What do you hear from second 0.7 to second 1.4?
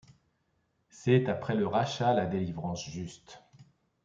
C’est,